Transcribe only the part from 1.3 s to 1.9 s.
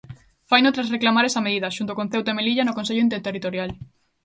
medida,